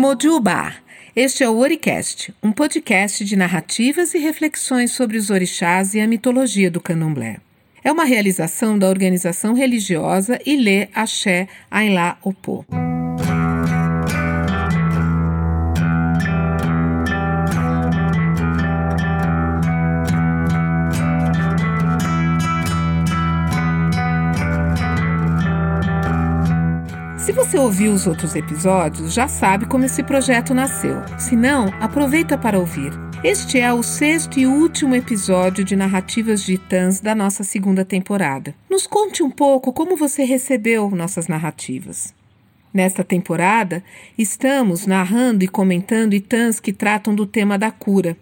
Mojuba. 0.00 0.72
Este 1.14 1.44
é 1.44 1.48
o 1.50 1.58
Oricast, 1.58 2.32
um 2.42 2.52
podcast 2.52 3.22
de 3.22 3.36
narrativas 3.36 4.14
e 4.14 4.18
reflexões 4.18 4.92
sobre 4.92 5.18
os 5.18 5.28
orixás 5.28 5.92
e 5.92 6.00
a 6.00 6.08
mitologia 6.08 6.70
do 6.70 6.80
candomblé. 6.80 7.36
É 7.84 7.92
uma 7.92 8.04
realização 8.04 8.78
da 8.78 8.88
organização 8.88 9.52
religiosa 9.52 10.40
Ilê 10.46 10.88
Axé 10.94 11.48
Ainlá 11.70 12.16
Opô. 12.22 12.64
Se 27.30 27.36
você 27.36 27.56
ouviu 27.56 27.92
os 27.92 28.08
outros 28.08 28.34
episódios, 28.34 29.14
já 29.14 29.28
sabe 29.28 29.64
como 29.64 29.84
esse 29.84 30.02
projeto 30.02 30.52
nasceu. 30.52 30.96
Se 31.16 31.36
não, 31.36 31.68
aproveita 31.78 32.36
para 32.36 32.58
ouvir. 32.58 32.90
Este 33.22 33.60
é 33.60 33.72
o 33.72 33.84
sexto 33.84 34.40
e 34.40 34.48
último 34.48 34.96
episódio 34.96 35.64
de 35.64 35.76
Narrativas 35.76 36.42
de 36.42 36.54
Itãs 36.54 36.98
da 36.98 37.14
nossa 37.14 37.44
segunda 37.44 37.84
temporada. 37.84 38.52
Nos 38.68 38.84
conte 38.84 39.22
um 39.22 39.30
pouco 39.30 39.72
como 39.72 39.96
você 39.96 40.24
recebeu 40.24 40.90
nossas 40.90 41.28
narrativas. 41.28 42.12
Nesta 42.74 43.04
temporada, 43.04 43.84
estamos 44.18 44.84
narrando 44.84 45.44
e 45.44 45.46
comentando 45.46 46.14
Itãs 46.14 46.58
que 46.58 46.72
tratam 46.72 47.14
do 47.14 47.26
tema 47.26 47.56
da 47.56 47.70
cura. 47.70 48.16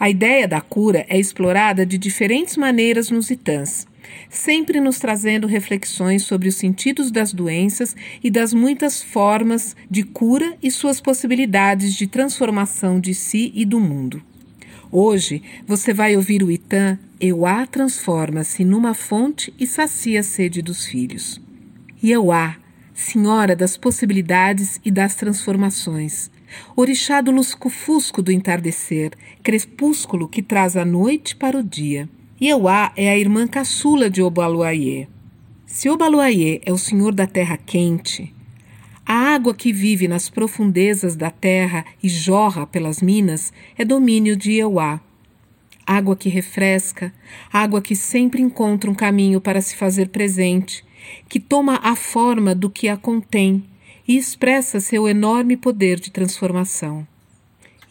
A 0.00 0.08
ideia 0.08 0.48
da 0.48 0.62
cura 0.62 1.04
é 1.10 1.18
explorada 1.18 1.84
de 1.84 1.98
diferentes 1.98 2.56
maneiras 2.56 3.10
nos 3.10 3.30
Itãs 3.30 3.86
sempre 4.28 4.80
nos 4.80 4.98
trazendo 4.98 5.46
reflexões 5.46 6.22
sobre 6.22 6.48
os 6.48 6.54
sentidos 6.54 7.10
das 7.10 7.32
doenças 7.32 7.94
e 8.22 8.30
das 8.30 8.52
muitas 8.52 9.02
formas 9.02 9.76
de 9.90 10.02
cura 10.02 10.56
e 10.62 10.70
suas 10.70 11.00
possibilidades 11.00 11.94
de 11.94 12.06
transformação 12.06 13.00
de 13.00 13.14
si 13.14 13.52
e 13.54 13.64
do 13.64 13.80
mundo. 13.80 14.22
Hoje 14.90 15.42
você 15.66 15.92
vai 15.92 16.16
ouvir 16.16 16.42
o 16.42 16.50
Itã 16.50 16.98
Euá 17.20 17.66
transforma-se 17.66 18.64
numa 18.64 18.92
fonte 18.92 19.54
e 19.58 19.66
sacia 19.66 20.20
a 20.20 20.22
sede 20.22 20.60
dos 20.60 20.84
filhos. 20.84 21.40
Euá, 22.02 22.56
senhora 22.92 23.56
das 23.56 23.78
possibilidades 23.78 24.78
e 24.84 24.90
das 24.90 25.14
transformações, 25.14 26.30
orixá 26.76 27.20
do 27.20 27.30
lusco-fusco 27.30 28.20
do 28.20 28.30
entardecer, 28.30 29.12
crepúsculo 29.42 30.28
que 30.28 30.42
traz 30.42 30.76
a 30.76 30.84
noite 30.84 31.34
para 31.34 31.56
o 31.56 31.62
dia. 31.62 32.08
Ieuá 32.40 32.92
é 32.96 33.08
a 33.08 33.16
irmã 33.16 33.46
caçula 33.46 34.10
de 34.10 34.20
Obaluayê. 34.20 35.06
Se 35.66 35.88
Obaluayê 35.88 36.60
é 36.66 36.72
o 36.72 36.78
senhor 36.78 37.14
da 37.14 37.28
terra 37.28 37.56
quente, 37.56 38.34
a 39.06 39.14
água 39.14 39.54
que 39.54 39.72
vive 39.72 40.08
nas 40.08 40.28
profundezas 40.28 41.14
da 41.14 41.30
terra 41.30 41.84
e 42.02 42.08
jorra 42.08 42.66
pelas 42.66 43.00
minas 43.00 43.52
é 43.78 43.84
domínio 43.84 44.36
de 44.36 44.50
Ieuá. 44.50 45.00
Água 45.86 46.16
que 46.16 46.28
refresca, 46.28 47.14
água 47.52 47.80
que 47.80 47.94
sempre 47.94 48.42
encontra 48.42 48.90
um 48.90 48.94
caminho 48.94 49.40
para 49.40 49.60
se 49.60 49.76
fazer 49.76 50.08
presente, 50.08 50.84
que 51.28 51.38
toma 51.38 51.78
a 51.84 51.94
forma 51.94 52.52
do 52.52 52.68
que 52.68 52.88
a 52.88 52.96
contém 52.96 53.62
e 54.08 54.16
expressa 54.16 54.80
seu 54.80 55.06
enorme 55.06 55.56
poder 55.56 56.00
de 56.00 56.10
transformação. 56.10 57.06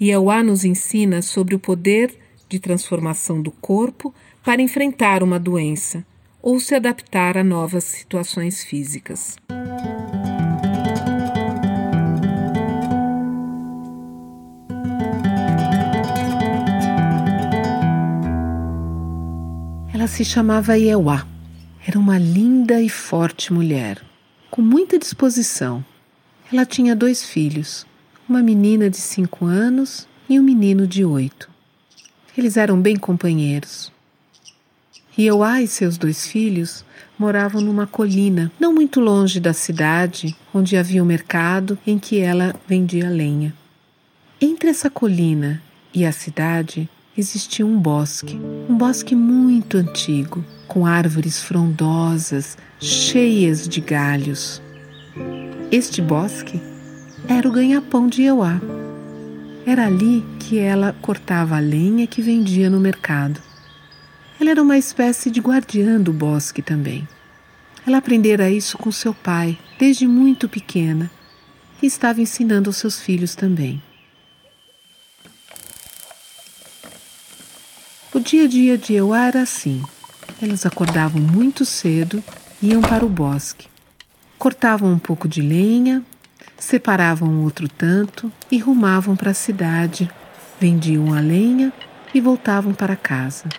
Ieuá 0.02 0.44
nos 0.44 0.66
ensina 0.66 1.22
sobre 1.22 1.55
o 1.55 1.59
poder 1.59 2.13
de 2.50 2.59
transformação 2.59 3.41
do 3.41 3.50
corpo 3.50 4.13
para 4.44 4.61
enfrentar 4.61 5.23
uma 5.23 5.39
doença 5.39 6.05
ou 6.41 6.59
se 6.59 6.75
adaptar 6.75 7.38
a 7.38 7.44
novas 7.44 7.86
situações 7.86 8.61
físicas. 8.61 9.38
Ela 19.94 20.07
se 20.07 20.25
chamava 20.25 20.78
Iewa. 20.78 21.25
Era 21.88 21.97
uma 21.97 22.17
linda 22.17 22.81
e 22.81 22.90
forte 22.90 23.53
mulher, 23.53 24.01
com 24.51 24.62
muita 24.62 25.00
disposição. 25.00 25.84
Ela 26.51 26.66
tinha 26.66 26.94
dois 26.94 27.23
filhos, 27.23 27.85
uma 28.28 28.44
menina 28.44 28.90
de 28.90 28.97
cinco 28.97 29.46
anos 29.46 30.07
e 30.29 30.38
um 30.38 30.44
menino 30.44 30.85
de 30.85 31.06
oito. 31.06 31.50
Eles 32.38 32.57
eram 32.57 32.81
bem 32.81 32.97
companheiros. 32.97 33.92
Ioá 35.18 35.62
e 35.62 35.68
seus 35.68 35.96
dois 35.96 36.25
filhos 36.25 36.84
moravam 37.19 37.62
numa 37.62 37.85
colina, 37.85 38.51
não 38.59 38.74
muito 38.74 39.00
longe 39.00 39.40
da 39.40 39.53
cidade, 39.53 40.35
onde 40.51 40.75
havia 40.75 41.03
um 41.03 41.06
mercado 41.06 41.78
em 41.85 42.00
que 42.00 42.19
ela 42.19 42.56
vendia 42.68 43.09
lenha. 43.09 43.53
Entre 44.41 44.69
essa 44.69 44.90
colina 44.90 45.62
e 45.94 46.03
a 46.03 46.12
cidade 46.12 46.90
existia 47.16 47.63
um 47.63 47.78
bosque, 47.78 48.40
um 48.68 48.75
bosque 48.75 49.13
muito 49.13 49.78
antigo, 49.78 50.44
com 50.68 50.84
árvores 50.84 51.40
frondosas, 51.44 52.57
cheias 52.79 53.68
de 53.68 53.81
galhos. 53.81 54.62
Este 55.72 56.02
bosque 56.02 56.59
era 57.28 57.47
o 57.47 57.52
ganha-pão 57.52 58.07
de 58.07 58.23
Euá. 58.23 58.59
Era 59.63 59.85
ali 59.85 60.25
que 60.40 60.57
ela 60.57 60.96
cortava 61.02 61.57
a 61.57 61.59
lenha 61.59 62.07
que 62.07 62.22
vendia 62.22 62.68
no 62.68 62.79
mercado. 62.79 63.40
Ela 64.39 64.51
era 64.51 64.61
uma 64.61 64.77
espécie 64.77 65.29
de 65.29 65.39
guardiã 65.39 65.99
do 65.99 66.11
bosque 66.11 66.61
também. 66.61 67.07
Ela 67.85 67.97
aprendera 67.97 68.49
isso 68.49 68.77
com 68.77 68.91
seu 68.91 69.13
pai 69.13 69.57
desde 69.77 70.07
muito 70.07 70.47
pequena 70.47 71.11
e 71.81 71.85
estava 71.85 72.21
ensinando 72.21 72.69
aos 72.69 72.77
seus 72.77 72.99
filhos 72.99 73.35
também. 73.35 73.81
O 78.13 78.19
dia 78.19 78.45
a 78.45 78.47
dia 78.47 78.77
de 78.77 78.93
Euá 78.93 79.27
era 79.27 79.41
assim. 79.41 79.83
Elas 80.41 80.66
acordavam 80.66 81.22
muito 81.22 81.66
cedo, 81.66 82.23
iam 82.61 82.81
para 82.81 83.05
o 83.05 83.09
bosque, 83.09 83.67
cortavam 84.38 84.91
um 84.91 84.99
pouco 84.99 85.27
de 85.27 85.41
lenha, 85.41 86.03
separavam 86.57 87.43
outro 87.43 87.67
tanto 87.67 88.31
e 88.51 88.57
rumavam 88.57 89.16
para 89.16 89.31
a 89.31 89.33
cidade, 89.33 90.09
vendiam 90.59 91.13
a 91.13 91.19
lenha 91.19 91.73
e 92.13 92.22
voltavam 92.22 92.73
para 92.73 92.95
casa. 92.95 93.49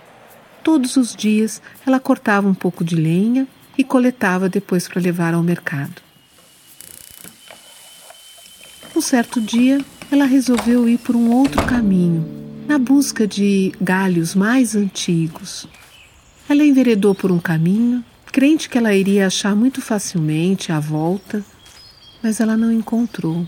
Todos 0.64 0.96
os 0.96 1.14
dias 1.14 1.60
ela 1.86 2.00
cortava 2.00 2.48
um 2.48 2.54
pouco 2.54 2.82
de 2.82 2.96
lenha 2.96 3.46
e 3.76 3.84
coletava 3.84 4.48
depois 4.48 4.88
para 4.88 4.98
levar 5.00 5.34
ao 5.34 5.42
mercado. 5.42 6.00
Um 8.96 9.00
certo 9.02 9.42
dia, 9.42 9.84
ela 10.10 10.24
resolveu 10.24 10.88
ir 10.88 10.96
por 10.96 11.14
um 11.14 11.30
outro 11.30 11.62
caminho, 11.66 12.26
na 12.66 12.78
busca 12.78 13.26
de 13.26 13.74
galhos 13.78 14.34
mais 14.34 14.74
antigos. 14.74 15.68
Ela 16.48 16.64
enveredou 16.64 17.14
por 17.14 17.30
um 17.30 17.38
caminho, 17.38 18.02
crente 18.32 18.70
que 18.70 18.78
ela 18.78 18.94
iria 18.94 19.26
achar 19.26 19.54
muito 19.54 19.82
facilmente 19.82 20.72
a 20.72 20.80
volta, 20.80 21.44
mas 22.22 22.40
ela 22.40 22.56
não 22.56 22.72
encontrou. 22.72 23.46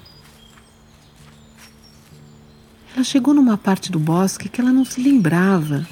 Ela 2.95 3.05
chegou 3.05 3.33
numa 3.33 3.57
parte 3.57 3.91
do 3.91 3.99
bosque 3.99 4.51
que 4.51 4.61
ela 4.61 4.73
não 4.73 4.85
se 4.85 5.01
lembrava 5.01 5.87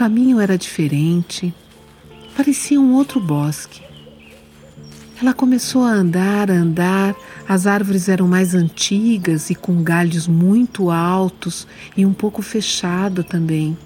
caminho 0.00 0.40
era 0.40 0.56
diferente, 0.56 1.52
parecia 2.34 2.80
um 2.80 2.94
outro 2.94 3.20
bosque. 3.20 3.82
Ela 5.20 5.34
começou 5.34 5.82
a 5.82 5.90
andar, 5.90 6.50
a 6.50 6.54
andar, 6.54 7.14
as 7.46 7.66
árvores 7.66 8.08
eram 8.08 8.26
mais 8.26 8.54
antigas 8.54 9.50
e 9.50 9.54
com 9.54 9.82
galhos 9.82 10.26
muito 10.26 10.90
altos 10.90 11.68
e 11.94 12.06
um 12.06 12.14
pouco 12.14 12.40
fechado 12.40 13.22
também. 13.22 13.76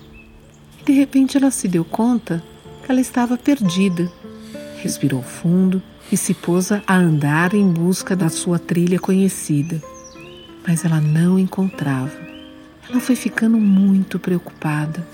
De 0.86 0.92
repente 0.92 1.36
ela 1.36 1.50
se 1.50 1.66
deu 1.66 1.84
conta 1.84 2.40
que 2.84 2.92
ela 2.92 3.00
estava 3.00 3.36
perdida. 3.36 4.08
Respirou 4.84 5.20
fundo 5.20 5.82
e 6.12 6.16
se 6.16 6.32
pôs 6.32 6.70
a 6.70 6.80
andar 6.94 7.54
em 7.54 7.68
busca 7.68 8.14
da 8.14 8.28
sua 8.28 8.56
trilha 8.56 9.00
conhecida. 9.00 9.82
Mas 10.64 10.84
ela 10.84 11.00
não 11.00 11.40
encontrava. 11.40 12.16
Ela 12.88 13.00
foi 13.00 13.16
ficando 13.16 13.58
muito 13.58 14.16
preocupada. 14.16 15.13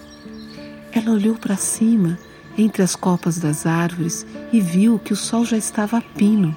Ela 0.92 1.12
olhou 1.12 1.36
para 1.36 1.56
cima, 1.56 2.18
entre 2.58 2.82
as 2.82 2.96
copas 2.96 3.38
das 3.38 3.66
árvores, 3.66 4.26
e 4.52 4.60
viu 4.60 4.98
que 4.98 5.12
o 5.12 5.16
sol 5.16 5.44
já 5.44 5.56
estava 5.56 5.98
a 5.98 6.00
pino. 6.00 6.56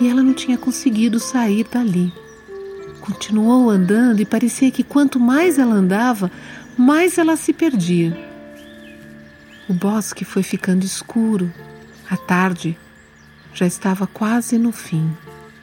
E 0.00 0.08
ela 0.08 0.22
não 0.22 0.34
tinha 0.34 0.58
conseguido 0.58 1.18
sair 1.18 1.66
dali. 1.70 2.12
Continuou 3.00 3.70
andando 3.70 4.20
e 4.20 4.26
parecia 4.26 4.70
que 4.70 4.82
quanto 4.82 5.20
mais 5.20 5.58
ela 5.58 5.74
andava, 5.74 6.30
mais 6.76 7.18
ela 7.18 7.36
se 7.36 7.52
perdia. 7.52 8.16
O 9.68 9.72
bosque 9.72 10.24
foi 10.24 10.42
ficando 10.42 10.84
escuro. 10.84 11.52
A 12.10 12.16
tarde 12.16 12.76
já 13.54 13.66
estava 13.66 14.06
quase 14.06 14.58
no 14.58 14.72
fim. 14.72 15.10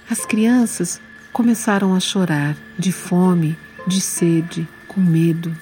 As 0.09 0.25
crianças 0.25 0.99
começaram 1.31 1.93
a 1.93 1.99
chorar 1.99 2.55
de 2.77 2.91
fome, 2.91 3.57
de 3.85 4.01
sede, 4.01 4.67
com 4.87 4.99
medo. 4.99 5.55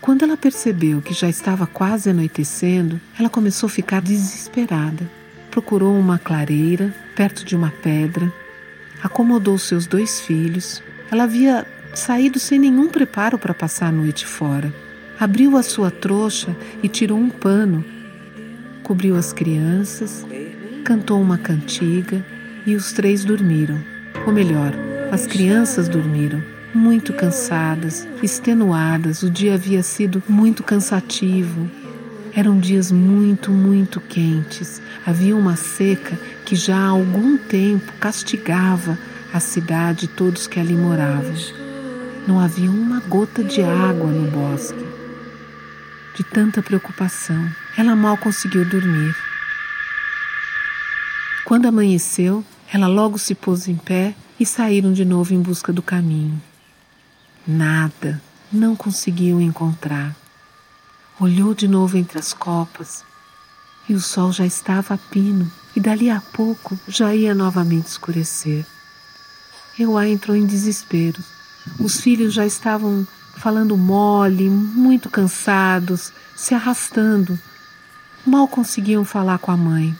Quando 0.00 0.22
ela 0.22 0.36
percebeu 0.36 1.02
que 1.02 1.12
já 1.12 1.28
estava 1.28 1.66
quase 1.66 2.10
anoitecendo, 2.10 3.00
ela 3.18 3.28
começou 3.28 3.66
a 3.66 3.70
ficar 3.70 4.00
desesperada. 4.00 5.08
Procurou 5.50 5.98
uma 5.98 6.18
clareira 6.18 6.94
perto 7.14 7.44
de 7.44 7.56
uma 7.56 7.70
pedra, 7.70 8.32
acomodou 9.02 9.58
seus 9.58 9.86
dois 9.86 10.20
filhos. 10.20 10.82
Ela 11.10 11.24
havia 11.24 11.66
saído 11.94 12.38
sem 12.38 12.58
nenhum 12.58 12.88
preparo 12.88 13.38
para 13.38 13.54
passar 13.54 13.86
a 13.86 13.92
noite 13.92 14.26
fora. 14.26 14.72
Abriu 15.18 15.56
a 15.56 15.62
sua 15.62 15.90
trouxa 15.90 16.54
e 16.82 16.88
tirou 16.88 17.18
um 17.18 17.30
pano. 17.30 17.84
Cobriu 18.82 19.16
as 19.16 19.32
crianças, 19.32 20.26
cantou 20.84 21.20
uma 21.20 21.38
cantiga 21.38 22.24
e 22.66 22.76
os 22.76 22.92
três 22.92 23.24
dormiram. 23.24 23.80
Ou 24.26 24.32
melhor, 24.32 24.72
as 25.10 25.26
crianças 25.26 25.88
dormiram, 25.88 26.42
muito 26.76 27.12
cansadas, 27.12 28.06
extenuadas. 28.22 29.22
O 29.22 29.30
dia 29.30 29.54
havia 29.54 29.82
sido 29.82 30.22
muito 30.28 30.62
cansativo. 30.62 31.68
Eram 32.34 32.60
dias 32.60 32.92
muito, 32.92 33.50
muito 33.50 34.00
quentes. 34.00 34.80
Havia 35.06 35.34
uma 35.34 35.56
seca 35.56 36.16
que 36.44 36.54
já 36.54 36.76
há 36.76 36.88
algum 36.88 37.38
tempo 37.38 37.92
castigava 37.98 38.98
a 39.32 39.40
cidade 39.40 40.04
e 40.04 40.08
todos 40.08 40.46
que 40.46 40.60
ali 40.60 40.74
moravam. 40.74 41.34
Não 42.28 42.38
havia 42.38 42.70
uma 42.70 43.00
gota 43.00 43.42
de 43.42 43.62
água 43.62 44.10
no 44.10 44.30
bosque. 44.30 44.84
De 46.14 46.24
tanta 46.24 46.62
preocupação, 46.62 47.48
ela 47.76 47.96
mal 47.96 48.16
conseguiu 48.16 48.64
dormir. 48.64 49.14
Quando 51.44 51.66
amanheceu, 51.66 52.44
ela 52.72 52.86
logo 52.86 53.18
se 53.18 53.34
pôs 53.34 53.68
em 53.68 53.76
pé 53.76 54.14
e 54.38 54.44
saíram 54.44 54.92
de 54.92 55.04
novo 55.04 55.32
em 55.32 55.40
busca 55.40 55.72
do 55.72 55.82
caminho. 55.82 56.40
Nada, 57.46 58.20
não 58.52 58.74
conseguiu 58.74 59.40
encontrar. 59.40 60.14
Olhou 61.20 61.54
de 61.54 61.68
novo 61.68 61.96
entre 61.96 62.18
as 62.18 62.32
copas 62.32 63.04
e 63.88 63.94
o 63.94 64.00
sol 64.00 64.32
já 64.32 64.44
estava 64.44 64.94
a 64.94 64.98
pino 64.98 65.50
e 65.74 65.80
dali 65.80 66.10
a 66.10 66.20
pouco 66.20 66.78
já 66.88 67.14
ia 67.14 67.34
novamente 67.34 67.86
escurecer. 67.86 68.66
Euá 69.78 70.08
entrou 70.08 70.36
em 70.36 70.44
desespero 70.44 71.22
os 71.78 72.00
filhos 72.00 72.32
já 72.32 72.46
estavam 72.46 73.06
falando 73.36 73.76
mole, 73.76 74.48
muito 74.48 75.10
cansados, 75.10 76.12
se 76.34 76.54
arrastando. 76.54 77.38
Mal 78.24 78.48
conseguiam 78.48 79.04
falar 79.04 79.38
com 79.38 79.50
a 79.50 79.56
mãe. 79.56 79.94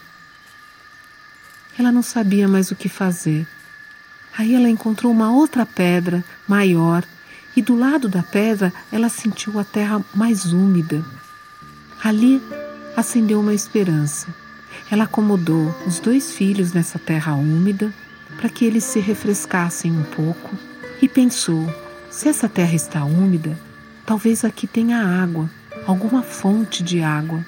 Ela 1.78 1.92
não 1.92 2.02
sabia 2.02 2.48
mais 2.48 2.70
o 2.70 2.76
que 2.76 2.88
fazer. 2.88 3.46
Aí 4.38 4.54
ela 4.54 4.68
encontrou 4.68 5.12
uma 5.12 5.30
outra 5.30 5.66
pedra 5.66 6.24
maior 6.48 7.04
e 7.56 7.62
do 7.62 7.74
lado 7.74 8.08
da 8.08 8.22
pedra 8.22 8.72
ela 8.92 9.08
sentiu 9.08 9.58
a 9.58 9.64
terra 9.64 10.04
mais 10.14 10.52
úmida. 10.52 11.02
Ali 12.04 12.40
acendeu 12.94 13.40
uma 13.40 13.54
esperança. 13.54 14.28
Ela 14.90 15.04
acomodou 15.04 15.74
os 15.86 15.98
dois 15.98 16.32
filhos 16.32 16.74
nessa 16.74 16.98
terra 16.98 17.34
úmida 17.34 17.92
para 18.36 18.50
que 18.50 18.64
eles 18.64 18.84
se 18.84 19.00
refrescassem 19.00 19.90
um 19.90 20.02
pouco 20.02 20.54
e 21.00 21.08
pensou: 21.08 21.66
se 22.10 22.28
essa 22.28 22.48
terra 22.48 22.74
está 22.74 23.04
úmida, 23.04 23.58
talvez 24.04 24.44
aqui 24.44 24.66
tenha 24.66 24.98
água, 24.98 25.50
alguma 25.86 26.22
fonte 26.22 26.82
de 26.82 27.02
água. 27.02 27.44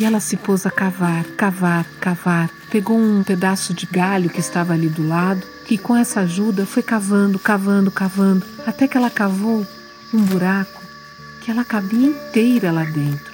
E 0.00 0.04
ela 0.04 0.18
se 0.18 0.34
pôs 0.38 0.64
a 0.64 0.70
cavar, 0.70 1.22
cavar, 1.36 1.84
cavar. 2.00 2.48
Pegou 2.70 2.98
um 2.98 3.22
pedaço 3.22 3.74
de 3.74 3.84
galho 3.84 4.30
que 4.30 4.40
estava 4.40 4.72
ali 4.72 4.88
do 4.88 5.06
lado 5.06 5.46
e, 5.68 5.76
com 5.76 5.94
essa 5.94 6.20
ajuda, 6.20 6.64
foi 6.64 6.82
cavando, 6.82 7.38
cavando, 7.38 7.90
cavando, 7.90 8.46
até 8.66 8.88
que 8.88 8.96
ela 8.96 9.10
cavou 9.10 9.66
um 10.14 10.22
buraco 10.22 10.80
que 11.42 11.50
ela 11.50 11.66
cabia 11.66 12.08
inteira 12.08 12.72
lá 12.72 12.84
dentro. 12.84 13.30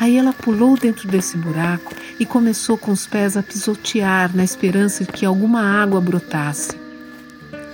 Aí 0.00 0.16
ela 0.16 0.32
pulou 0.32 0.74
dentro 0.74 1.06
desse 1.06 1.36
buraco 1.36 1.94
e 2.18 2.24
começou 2.24 2.78
com 2.78 2.92
os 2.92 3.06
pés 3.06 3.36
a 3.36 3.42
pisotear 3.42 4.34
na 4.34 4.42
esperança 4.42 5.04
de 5.04 5.12
que 5.12 5.26
alguma 5.26 5.60
água 5.82 6.00
brotasse. 6.00 6.80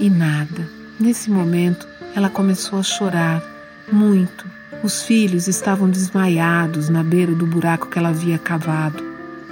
E 0.00 0.10
nada. 0.10 0.68
Nesse 0.98 1.30
momento, 1.30 1.86
ela 2.12 2.28
começou 2.28 2.80
a 2.80 2.82
chorar 2.82 3.40
muito. 3.92 4.55
Os 4.86 5.02
filhos 5.02 5.48
estavam 5.48 5.90
desmaiados 5.90 6.88
na 6.88 7.02
beira 7.02 7.34
do 7.34 7.44
buraco 7.44 7.88
que 7.88 7.98
ela 7.98 8.10
havia 8.10 8.38
cavado. 8.38 9.02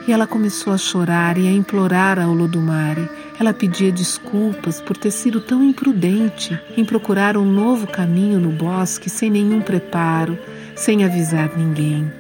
E 0.06 0.12
ela 0.12 0.28
começou 0.28 0.72
a 0.72 0.78
chorar 0.78 1.36
e 1.36 1.48
a 1.48 1.50
implorar 1.50 2.20
a 2.20 2.28
Olodumare. 2.28 3.10
Ela 3.40 3.52
pedia 3.52 3.90
desculpas 3.90 4.81
por 4.81 4.96
ter 4.96 5.10
sido 5.10 5.40
tão 5.40 5.60
imprudente 5.64 6.56
em 6.76 6.84
procurar 6.84 7.36
um 7.36 7.44
novo 7.44 7.84
caminho 7.88 8.38
no 8.38 8.50
bosque 8.50 9.10
sem 9.10 9.28
nenhum 9.28 9.60
preparo, 9.60 10.38
sem 10.76 11.04
avisar 11.04 11.50
ninguém. 11.58 12.12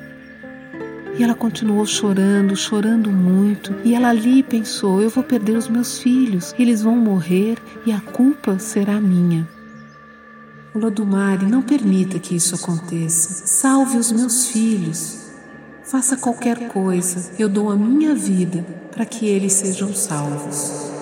E 1.16 1.22
ela 1.22 1.36
continuou 1.36 1.86
chorando, 1.86 2.56
chorando 2.56 3.12
muito. 3.12 3.72
E 3.84 3.94
ela 3.94 4.08
ali 4.08 4.42
pensou: 4.42 5.00
eu 5.00 5.08
vou 5.08 5.22
perder 5.22 5.56
os 5.56 5.68
meus 5.68 6.00
filhos, 6.00 6.52
eles 6.58 6.82
vão 6.82 6.96
morrer 6.96 7.58
e 7.86 7.92
a 7.92 8.00
culpa 8.00 8.58
será 8.58 9.00
minha. 9.00 9.53
Lodumare, 10.74 11.46
não 11.46 11.62
permita 11.62 12.18
que 12.18 12.34
isso 12.34 12.56
aconteça. 12.56 13.46
Salve 13.46 13.96
os 13.96 14.10
meus 14.10 14.48
filhos. 14.48 15.24
Faça 15.84 16.16
qualquer 16.16 16.68
coisa, 16.68 17.30
eu 17.38 17.48
dou 17.48 17.70
a 17.70 17.76
minha 17.76 18.12
vida 18.12 18.66
para 18.90 19.06
que 19.06 19.26
eles 19.26 19.52
sejam 19.52 19.94
salvos. 19.94 20.92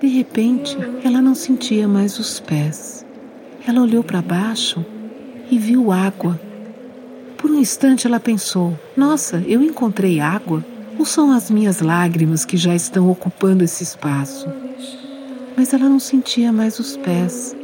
De 0.00 0.06
repente, 0.06 0.78
ela 1.04 1.20
não 1.20 1.34
sentia 1.34 1.86
mais 1.86 2.18
os 2.18 2.40
pés. 2.40 3.04
Ela 3.70 3.82
olhou 3.82 4.02
para 4.02 4.20
baixo 4.20 4.84
e 5.48 5.56
viu 5.56 5.92
água. 5.92 6.40
Por 7.38 7.48
um 7.48 7.60
instante 7.60 8.04
ela 8.04 8.18
pensou: 8.18 8.76
Nossa, 8.96 9.44
eu 9.46 9.62
encontrei 9.62 10.18
água? 10.18 10.64
Ou 10.98 11.04
são 11.04 11.30
as 11.30 11.52
minhas 11.52 11.78
lágrimas 11.78 12.44
que 12.44 12.56
já 12.56 12.74
estão 12.74 13.08
ocupando 13.08 13.62
esse 13.62 13.84
espaço? 13.84 14.48
Mas 15.56 15.72
ela 15.72 15.88
não 15.88 16.00
sentia 16.00 16.52
mais 16.52 16.80
os 16.80 16.96
pés. 16.96 17.54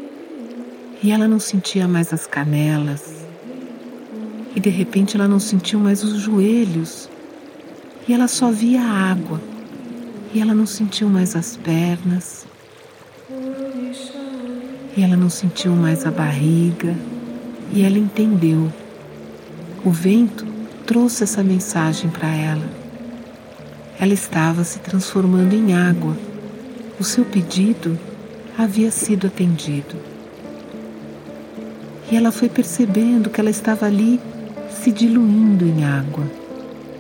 E 1.02 1.10
ela 1.10 1.26
não 1.26 1.40
sentia 1.40 1.88
mais 1.88 2.12
as 2.12 2.24
canelas. 2.24 3.26
E 4.54 4.60
de 4.60 4.70
repente 4.70 5.16
ela 5.16 5.26
não 5.26 5.40
sentiu 5.40 5.80
mais 5.80 6.04
os 6.04 6.20
joelhos. 6.20 7.10
E 8.06 8.12
ela 8.12 8.28
só 8.28 8.52
via 8.52 8.80
a 8.80 9.10
água 9.10 9.40
e 10.32 10.40
ela 10.40 10.54
não 10.54 10.66
sentiu 10.66 11.08
mais 11.08 11.34
as 11.34 11.56
pernas. 11.56 12.45
E 14.96 15.02
ela 15.02 15.16
não 15.16 15.28
sentiu 15.28 15.72
mais 15.72 16.06
a 16.06 16.10
barriga. 16.10 16.96
E 17.70 17.82
ela 17.82 17.98
entendeu. 17.98 18.72
O 19.84 19.90
vento 19.90 20.46
trouxe 20.86 21.24
essa 21.24 21.42
mensagem 21.42 22.08
para 22.08 22.28
ela. 22.28 22.64
Ela 24.00 24.14
estava 24.14 24.64
se 24.64 24.78
transformando 24.78 25.52
em 25.52 25.74
água. 25.74 26.16
O 26.98 27.04
seu 27.04 27.24
pedido 27.26 27.98
havia 28.56 28.90
sido 28.90 29.26
atendido. 29.26 29.96
E 32.10 32.16
ela 32.16 32.32
foi 32.32 32.48
percebendo 32.48 33.28
que 33.28 33.40
ela 33.40 33.50
estava 33.50 33.84
ali 33.84 34.18
se 34.70 34.90
diluindo 34.90 35.66
em 35.66 35.84
água. 35.84 36.24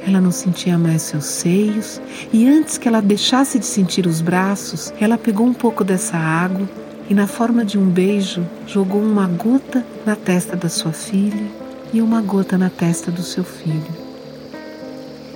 Ela 0.06 0.20
não 0.20 0.30
sentia 0.30 0.76
mais 0.76 1.02
seus 1.02 1.24
seios 1.24 2.00
e 2.32 2.46
antes 2.46 2.76
que 2.76 2.86
ela 2.86 3.00
deixasse 3.00 3.58
de 3.58 3.66
sentir 3.66 4.06
os 4.06 4.20
braços, 4.20 4.92
ela 5.00 5.16
pegou 5.16 5.46
um 5.46 5.54
pouco 5.54 5.82
dessa 5.82 6.16
água 6.16 6.68
e, 7.08 7.14
na 7.14 7.26
forma 7.26 7.64
de 7.64 7.78
um 7.78 7.86
beijo, 7.88 8.44
jogou 8.66 9.00
uma 9.00 9.26
gota 9.26 9.84
na 10.04 10.16
testa 10.16 10.56
da 10.56 10.68
sua 10.68 10.92
filha 10.92 11.46
e 11.92 12.00
uma 12.00 12.20
gota 12.20 12.58
na 12.58 12.68
testa 12.68 13.10
do 13.10 13.22
seu 13.22 13.44
filho. 13.44 14.06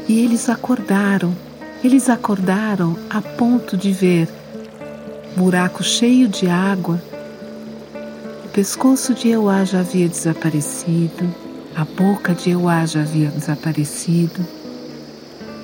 E 0.08 0.24
eles 0.24 0.48
acordaram, 0.48 1.34
eles 1.84 2.08
acordaram 2.08 2.96
a 3.08 3.22
ponto 3.22 3.76
de 3.76 3.92
ver 3.92 4.28
buraco 5.36 5.82
cheio 5.82 6.28
de 6.28 6.48
água. 6.48 7.00
O 8.44 8.48
pescoço 8.48 9.14
de 9.14 9.28
Euá 9.28 9.64
já 9.64 9.80
havia 9.80 10.08
desaparecido, 10.08 11.32
a 11.76 11.84
boca 11.84 12.34
de 12.34 12.50
Euá 12.50 12.84
já 12.84 13.00
havia 13.00 13.28
desaparecido 13.28 14.44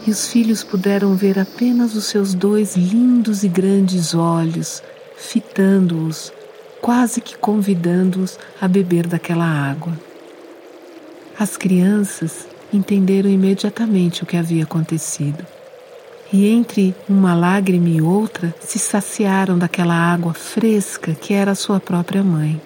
e 0.06 0.10
os 0.10 0.28
filhos 0.28 0.62
puderam 0.62 1.16
ver 1.16 1.38
apenas 1.38 1.96
os 1.96 2.04
seus 2.04 2.32
dois 2.32 2.76
lindos 2.76 3.42
e 3.42 3.48
grandes 3.48 4.14
olhos, 4.14 4.82
fitando-os, 5.16 6.32
quase 6.80 7.20
que 7.20 7.36
convidando-os 7.36 8.38
a 8.60 8.68
beber 8.68 9.06
daquela 9.06 9.44
água. 9.44 9.92
As 11.38 11.56
crianças 11.56 12.46
entenderam 12.72 13.28
imediatamente 13.28 14.22
o 14.22 14.26
que 14.26 14.36
havia 14.36 14.64
acontecido. 14.64 15.44
E 16.32 16.48
entre 16.48 16.94
uma 17.08 17.34
lágrima 17.34 17.88
e 17.88 18.00
outra 18.00 18.54
se 18.60 18.78
saciaram 18.78 19.58
daquela 19.58 19.94
água 19.94 20.34
fresca 20.34 21.14
que 21.14 21.32
era 21.32 21.54
sua 21.54 21.78
própria 21.78 22.22
mãe. 22.22 22.60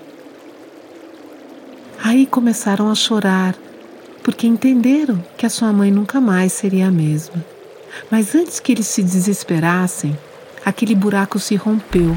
Aí 2.02 2.26
começaram 2.26 2.90
a 2.90 2.94
chorar 2.94 3.54
porque 4.22 4.46
entenderam 4.46 5.22
que 5.36 5.44
a 5.44 5.50
sua 5.50 5.72
mãe 5.72 5.90
nunca 5.90 6.20
mais 6.20 6.52
seria 6.52 6.88
a 6.88 6.90
mesma. 6.90 7.44
Mas 8.10 8.34
antes 8.34 8.60
que 8.60 8.72
eles 8.72 8.86
se 8.86 9.02
desesperassem, 9.02 10.16
aquele 10.64 10.94
buraco 10.94 11.38
se 11.38 11.56
rompeu 11.56 12.16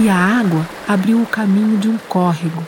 e 0.00 0.08
a 0.08 0.14
água 0.14 0.66
abriu 0.86 1.20
o 1.20 1.26
caminho 1.26 1.76
de 1.76 1.88
um 1.88 1.98
córrego 2.08 2.62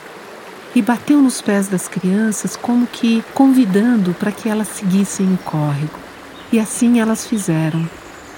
e 0.75 0.81
bateu 0.81 1.21
nos 1.21 1.41
pés 1.41 1.67
das 1.67 1.87
crianças, 1.87 2.55
como 2.55 2.87
que 2.87 3.23
convidando 3.33 4.13
para 4.13 4.31
que 4.31 4.47
elas 4.47 4.67
seguissem 4.67 5.33
o 5.33 5.37
córrego. 5.37 5.99
E 6.51 6.59
assim 6.59 6.99
elas 6.99 7.25
fizeram. 7.25 7.87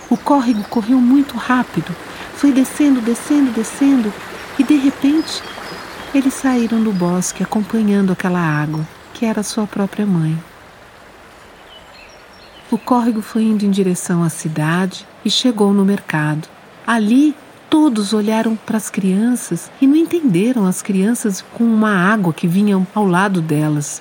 O 0.09 0.17
córrego 0.17 0.63
correu 0.63 0.99
muito 0.99 1.37
rápido, 1.37 1.95
foi 2.35 2.51
descendo, 2.51 3.01
descendo, 3.01 3.51
descendo, 3.51 4.13
e 4.57 4.63
de 4.63 4.75
repente 4.75 5.41
eles 6.13 6.33
saíram 6.33 6.83
do 6.83 6.91
bosque 6.91 7.43
acompanhando 7.43 8.11
aquela 8.11 8.39
água, 8.39 8.87
que 9.13 9.25
era 9.25 9.41
sua 9.41 9.65
própria 9.65 10.05
mãe. 10.05 10.37
O 12.69 12.77
córrego 12.77 13.21
foi 13.21 13.43
indo 13.43 13.65
em 13.65 13.71
direção 13.71 14.23
à 14.23 14.29
cidade 14.29 15.07
e 15.23 15.29
chegou 15.29 15.73
no 15.73 15.85
mercado. 15.85 16.47
Ali 16.85 17.35
Todos 17.73 18.13
olharam 18.13 18.55
para 18.55 18.77
as 18.77 18.87
crianças 18.87 19.71
e 19.81 19.87
não 19.87 19.95
entenderam 19.95 20.67
as 20.67 20.83
crianças 20.83 21.43
com 21.55 21.63
uma 21.63 21.89
água 21.89 22.31
que 22.31 22.47
vinha 22.47 22.85
ao 22.93 23.03
lado 23.03 23.41
delas. 23.41 23.99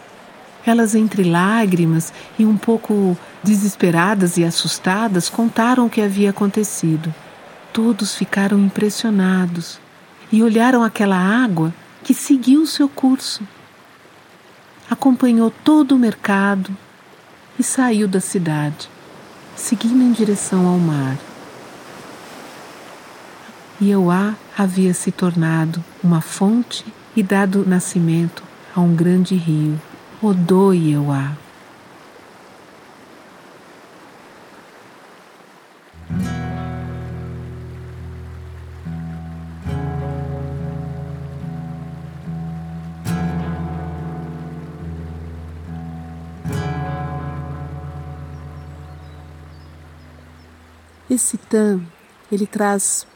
Elas, 0.66 0.94
entre 0.94 1.24
lágrimas 1.24 2.12
e 2.38 2.44
um 2.44 2.54
pouco 2.54 3.16
desesperadas 3.42 4.36
e 4.36 4.44
assustadas, 4.44 5.30
contaram 5.30 5.86
o 5.86 5.88
que 5.88 6.02
havia 6.02 6.28
acontecido. 6.28 7.14
Todos 7.72 8.14
ficaram 8.14 8.58
impressionados 8.58 9.80
e 10.30 10.42
olharam 10.42 10.84
aquela 10.84 11.16
água 11.16 11.72
que 12.04 12.12
seguiu 12.12 12.66
seu 12.66 12.90
curso. 12.90 13.42
Acompanhou 14.90 15.50
todo 15.64 15.92
o 15.92 15.98
mercado 15.98 16.76
e 17.58 17.62
saiu 17.62 18.06
da 18.06 18.20
cidade, 18.20 18.90
seguindo 19.56 20.02
em 20.02 20.12
direção 20.12 20.66
ao 20.66 20.78
mar. 20.78 21.31
Ieuá 23.82 24.36
havia 24.56 24.94
se 24.94 25.10
tornado 25.10 25.82
uma 26.04 26.20
fonte 26.20 26.84
e 27.16 27.22
dado 27.22 27.66
nascimento 27.66 28.44
a 28.76 28.80
um 28.80 28.94
grande 28.94 29.34
rio, 29.34 29.76
Odô 30.22 30.72
Ieuá. 30.72 31.36
Esse 51.10 51.36
tan, 51.36 51.80
ele 52.30 52.46
traz 52.46 53.10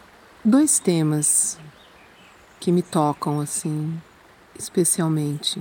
dois 0.46 0.78
temas 0.78 1.58
que 2.60 2.70
me 2.70 2.80
tocam 2.80 3.40
assim, 3.40 4.00
especialmente, 4.56 5.60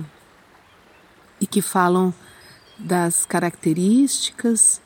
e 1.40 1.46
que 1.46 1.60
falam 1.60 2.14
das 2.78 3.26
características 3.26 4.80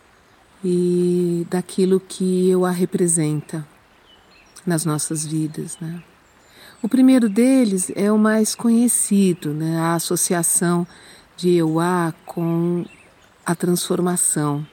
e 0.65 1.47
daquilo 1.51 2.01
que 2.01 2.49
eu 2.49 2.65
a 2.65 2.71
representa 2.71 3.67
nas 4.65 4.87
nossas 4.87 5.27
vidas, 5.27 5.77
né? 5.79 6.03
O 6.83 6.89
primeiro 6.89 7.29
deles 7.29 7.93
é 7.95 8.11
o 8.11 8.17
mais 8.17 8.55
conhecido, 8.55 9.53
né? 9.53 9.79
A 9.79 9.97
associação 9.97 10.87
de 11.37 11.57
Euá 11.57 12.15
com 12.25 12.87
a 13.45 13.55
transformação. 13.55 14.67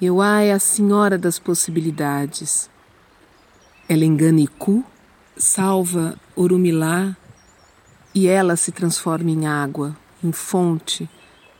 Euá 0.00 0.42
é 0.42 0.52
a 0.52 0.60
senhora 0.60 1.18
das 1.18 1.40
possibilidades. 1.40 2.70
Ela 3.88 4.04
engana 4.04 4.40
Iku, 4.40 4.84
salva 5.36 6.16
Urumilá 6.36 7.16
e 8.14 8.28
ela 8.28 8.56
se 8.56 8.72
transforma 8.72 9.30
em 9.30 9.46
água, 9.46 9.96
em 10.22 10.32
fonte, 10.32 11.08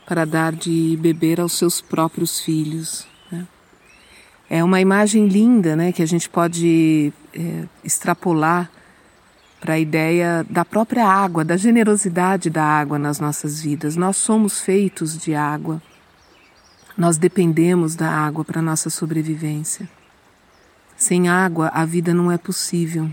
para 0.07 0.25
dar 0.25 0.53
de 0.53 0.97
beber 1.01 1.39
aos 1.39 1.53
seus 1.53 1.81
próprios 1.81 2.39
filhos. 2.39 3.05
Né? 3.31 3.45
É 4.49 4.63
uma 4.63 4.79
imagem 4.79 5.27
linda 5.27 5.75
né, 5.75 5.91
que 5.91 6.01
a 6.01 6.05
gente 6.05 6.29
pode 6.29 7.11
é, 7.33 7.63
extrapolar 7.83 8.71
para 9.59 9.73
a 9.73 9.79
ideia 9.79 10.45
da 10.49 10.63
própria 10.63 11.07
água, 11.07 11.43
da 11.43 11.57
generosidade 11.57 12.49
da 12.49 12.63
água 12.63 12.99
nas 12.99 13.19
nossas 13.19 13.61
vidas. 13.61 13.95
Nós 13.95 14.15
somos 14.15 14.61
feitos 14.61 15.17
de 15.17 15.33
água, 15.33 15.81
nós 16.97 17.17
dependemos 17.17 17.95
da 17.95 18.09
água 18.09 18.45
para 18.45 18.61
nossa 18.61 18.89
sobrevivência. 18.89 19.89
Sem 20.97 21.27
água, 21.27 21.69
a 21.73 21.85
vida 21.85 22.13
não 22.13 22.31
é 22.31 22.37
possível. 22.37 23.09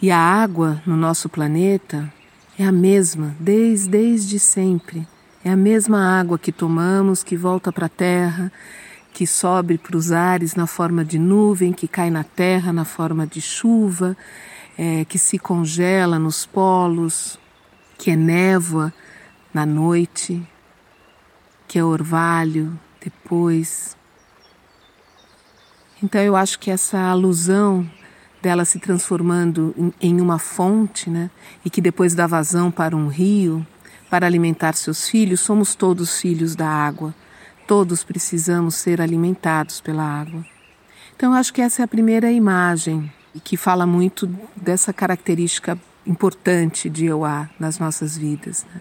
E 0.00 0.10
a 0.10 0.18
água 0.18 0.82
no 0.86 0.96
nosso 0.96 1.28
planeta 1.28 2.12
é 2.58 2.64
a 2.64 2.72
mesma 2.72 3.34
desde, 3.38 3.88
desde 3.88 4.38
sempre. 4.38 5.06
É 5.44 5.50
a 5.50 5.56
mesma 5.56 6.18
água 6.18 6.38
que 6.38 6.52
tomamos, 6.52 7.22
que 7.22 7.36
volta 7.36 7.72
para 7.72 7.86
a 7.86 7.88
terra, 7.88 8.52
que 9.12 9.26
sobe 9.26 9.78
para 9.78 9.96
os 9.96 10.12
ares 10.12 10.54
na 10.54 10.66
forma 10.66 11.04
de 11.04 11.18
nuvem, 11.18 11.72
que 11.72 11.88
cai 11.88 12.10
na 12.10 12.22
terra 12.22 12.72
na 12.72 12.84
forma 12.84 13.26
de 13.26 13.40
chuva, 13.40 14.16
é, 14.76 15.04
que 15.04 15.18
se 15.18 15.38
congela 15.38 16.18
nos 16.18 16.46
polos, 16.46 17.38
que 17.96 18.12
é 18.12 18.16
névoa 18.16 18.92
na 19.52 19.66
noite, 19.66 20.40
que 21.66 21.78
é 21.78 21.84
orvalho 21.84 22.78
depois. 23.00 23.97
Então 26.02 26.20
eu 26.20 26.36
acho 26.36 26.58
que 26.58 26.70
essa 26.70 26.98
alusão 26.98 27.88
dela 28.40 28.64
se 28.64 28.78
transformando 28.78 29.74
em, 29.76 29.92
em 30.00 30.20
uma 30.20 30.38
fonte, 30.38 31.10
né, 31.10 31.30
e 31.64 31.70
que 31.70 31.80
depois 31.80 32.14
dá 32.14 32.26
vazão 32.26 32.70
para 32.70 32.96
um 32.96 33.08
rio, 33.08 33.66
para 34.08 34.26
alimentar 34.26 34.74
seus 34.74 35.08
filhos, 35.08 35.40
somos 35.40 35.74
todos 35.74 36.20
filhos 36.20 36.54
da 36.56 36.68
água. 36.68 37.14
Todos 37.66 38.02
precisamos 38.02 38.76
ser 38.76 39.00
alimentados 39.00 39.80
pela 39.80 40.02
água. 40.02 40.44
Então, 41.14 41.32
eu 41.32 41.38
acho 41.38 41.52
que 41.52 41.60
essa 41.60 41.82
é 41.82 41.84
a 41.84 41.88
primeira 41.88 42.32
imagem 42.32 43.12
que 43.44 43.56
fala 43.56 43.84
muito 43.84 44.26
dessa 44.56 44.92
característica 44.92 45.78
importante 46.06 46.88
de 46.88 47.04
Euá 47.06 47.50
nas 47.60 47.78
nossas 47.78 48.16
vidas. 48.16 48.64
Né? 48.72 48.80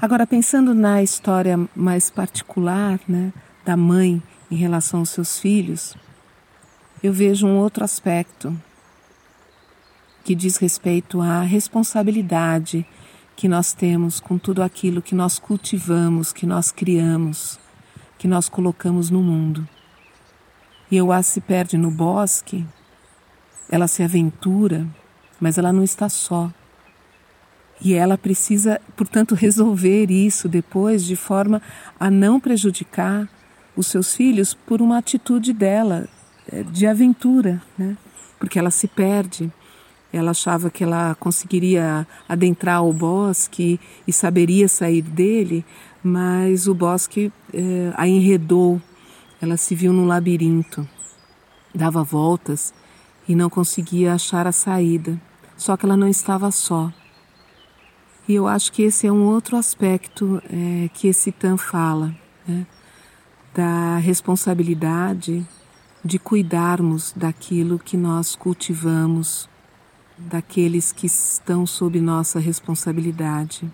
Agora, 0.00 0.26
pensando 0.26 0.74
na 0.74 1.02
história 1.02 1.58
mais 1.74 2.10
particular 2.10 2.98
né, 3.06 3.32
da 3.64 3.76
mãe 3.76 4.20
em 4.50 4.56
relação 4.56 5.00
aos 5.00 5.10
seus 5.10 5.38
filhos, 5.38 5.96
eu 7.02 7.12
vejo 7.12 7.46
um 7.46 7.58
outro 7.58 7.84
aspecto 7.84 8.56
que 10.24 10.34
diz 10.34 10.56
respeito 10.56 11.20
à 11.20 11.42
responsabilidade 11.42 12.86
que 13.36 13.46
nós 13.46 13.72
temos 13.74 14.18
com 14.18 14.38
tudo 14.38 14.62
aquilo 14.62 15.02
que 15.02 15.14
nós 15.14 15.38
cultivamos, 15.38 16.32
que 16.32 16.46
nós 16.46 16.72
criamos, 16.72 17.60
que 18.18 18.26
nós 18.26 18.48
colocamos 18.48 19.10
no 19.10 19.22
mundo. 19.22 19.68
E 20.90 20.96
Euá 20.96 21.22
se 21.22 21.40
perde 21.40 21.76
no 21.76 21.90
bosque, 21.90 22.64
ela 23.68 23.86
se 23.86 24.02
aventura, 24.02 24.86
mas 25.38 25.58
ela 25.58 25.72
não 25.72 25.84
está 25.84 26.08
só. 26.08 26.50
E 27.78 27.92
ela 27.92 28.16
precisa, 28.16 28.80
portanto, 28.96 29.34
resolver 29.34 30.10
isso 30.10 30.48
depois 30.48 31.04
de 31.04 31.14
forma 31.14 31.60
a 32.00 32.10
não 32.10 32.40
prejudicar 32.40 33.28
os 33.76 33.88
seus 33.88 34.14
filhos 34.14 34.54
por 34.54 34.80
uma 34.80 34.96
atitude 34.96 35.52
dela 35.52 36.08
de 36.70 36.86
aventura, 36.86 37.60
né? 37.76 37.96
porque 38.38 38.58
ela 38.58 38.70
se 38.70 38.86
perde. 38.86 39.52
Ela 40.12 40.30
achava 40.30 40.70
que 40.70 40.84
ela 40.84 41.14
conseguiria 41.18 42.06
adentrar 42.28 42.84
o 42.84 42.92
bosque 42.92 43.78
e 44.06 44.12
saberia 44.12 44.68
sair 44.68 45.02
dele, 45.02 45.64
mas 46.02 46.68
o 46.68 46.74
bosque 46.74 47.32
eh, 47.52 47.92
a 47.94 48.08
enredou. 48.08 48.80
Ela 49.42 49.56
se 49.56 49.74
viu 49.74 49.92
num 49.92 50.06
labirinto, 50.06 50.88
dava 51.74 52.02
voltas 52.02 52.72
e 53.28 53.34
não 53.34 53.50
conseguia 53.50 54.14
achar 54.14 54.46
a 54.46 54.52
saída. 54.52 55.20
Só 55.56 55.76
que 55.76 55.84
ela 55.84 55.96
não 55.96 56.08
estava 56.08 56.50
só. 56.50 56.90
E 58.28 58.34
eu 58.34 58.46
acho 58.46 58.72
que 58.72 58.82
esse 58.82 59.06
é 59.06 59.12
um 59.12 59.24
outro 59.24 59.56
aspecto 59.56 60.40
eh, 60.50 60.88
que 60.94 61.08
esse 61.08 61.32
Tan 61.32 61.56
fala, 61.56 62.14
né? 62.46 62.66
da 63.54 63.96
responsabilidade 63.98 65.46
de 66.06 66.20
cuidarmos 66.20 67.12
daquilo 67.16 67.80
que 67.80 67.96
nós 67.96 68.36
cultivamos, 68.36 69.48
daqueles 70.16 70.92
que 70.92 71.06
estão 71.06 71.66
sob 71.66 72.00
nossa 72.00 72.38
responsabilidade, 72.38 73.68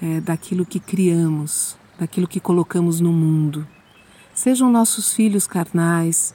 é, 0.00 0.20
daquilo 0.20 0.64
que 0.64 0.78
criamos, 0.78 1.76
daquilo 1.98 2.28
que 2.28 2.38
colocamos 2.38 3.00
no 3.00 3.12
mundo. 3.12 3.66
Sejam 4.32 4.70
nossos 4.70 5.12
filhos 5.12 5.46
carnais, 5.48 6.32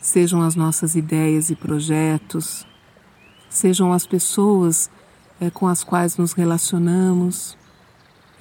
sejam 0.00 0.42
as 0.42 0.54
nossas 0.54 0.94
ideias 0.94 1.48
e 1.48 1.56
projetos, 1.56 2.66
sejam 3.48 3.92
as 3.94 4.06
pessoas 4.06 4.90
é, 5.40 5.48
com 5.48 5.66
as 5.66 5.82
quais 5.82 6.18
nos 6.18 6.34
relacionamos 6.34 7.56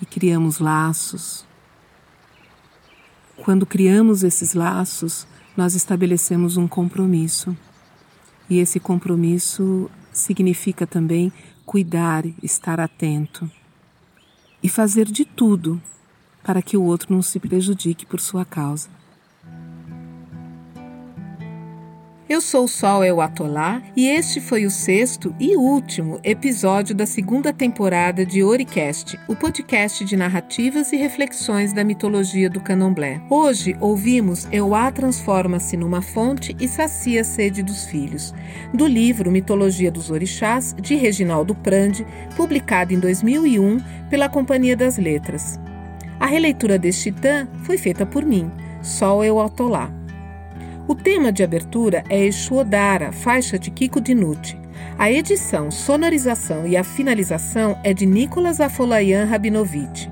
e 0.02 0.06
criamos 0.06 0.60
laços. 0.60 1.48
Quando 3.38 3.66
criamos 3.66 4.22
esses 4.22 4.54
laços, 4.54 5.26
nós 5.60 5.76
estabelecemos 5.76 6.56
um 6.56 6.70
compromisso. 6.70 7.56
E 8.50 8.60
esse 8.60 8.80
compromisso 8.80 9.92
significa 10.10 10.88
também 10.88 11.34
cuidar, 11.66 12.24
estar 12.42 12.80
atento 12.80 13.52
e 14.64 14.70
fazer 14.70 15.06
de 15.06 15.26
tudo 15.26 15.82
para 16.42 16.62
que 16.62 16.78
o 16.78 16.84
outro 16.84 17.14
não 17.14 17.22
se 17.22 17.42
prejudique 17.42 18.06
por 18.06 18.22
sua 18.22 18.46
causa. 18.46 18.88
Eu 22.30 22.42
sou 22.42 22.68
Sol 22.68 23.04
El 23.04 23.22
Atolá 23.22 23.82
e 23.96 24.08
este 24.08 24.40
foi 24.40 24.64
o 24.64 24.70
sexto 24.70 25.36
e 25.40 25.56
último 25.56 26.20
episódio 26.24 26.94
da 26.94 27.08
segunda 27.08 27.52
temporada 27.52 28.24
de 28.24 28.44
Oricast, 28.44 29.20
o 29.28 29.36
podcast 29.36 30.06
de 30.06 30.16
narrativas 30.16 30.94
e 30.94 30.96
reflexões 30.96 31.74
da 31.74 31.84
mitologia 31.84 32.48
do 32.48 32.62
candomblé. 32.62 33.20
Hoje 33.32 33.76
ouvimos 33.80 34.48
Euá 34.52 34.92
transforma-se 34.92 35.76
numa 35.76 36.04
fonte 36.04 36.56
e 36.60 36.68
sacia 36.68 37.22
a 37.22 37.24
sede 37.24 37.64
dos 37.64 37.86
filhos, 37.86 38.32
do 38.76 38.86
livro 38.86 39.32
Mitologia 39.32 39.92
dos 39.92 40.12
Orixás, 40.12 40.76
de 40.80 40.94
Reginaldo 40.94 41.56
Prandi, 41.56 42.06
publicado 42.38 42.94
em 42.94 43.00
2001 43.00 43.80
pela 44.08 44.30
Companhia 44.30 44.78
das 44.78 45.00
Letras. 45.00 45.60
A 46.20 46.28
releitura 46.28 46.78
deste 46.78 47.12
titã 47.12 47.48
foi 47.64 47.80
feita 47.80 48.06
por 48.06 48.24
mim, 48.24 48.52
Sol 48.84 49.24
El 49.24 49.40
Atolá. 49.42 49.99
O 50.90 50.96
tema 50.96 51.32
de 51.32 51.44
abertura 51.44 52.04
é 52.10 52.26
Exuodara, 52.26 53.12
faixa 53.12 53.60
de 53.60 53.70
Kiko 53.70 54.02
Dinucci. 54.02 54.58
A 54.98 55.12
edição, 55.12 55.70
sonorização 55.70 56.66
e 56.66 56.76
a 56.76 56.84
finalização 56.84 57.78
é 57.84 57.94
de 57.94 58.08
Nicolas 58.08 58.60
Afolayan 58.60 59.26
Rabinovich. 59.26 60.12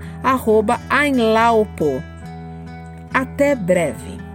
@ainlaopo. 0.89 2.03
Até 3.13 3.55
breve. 3.55 4.28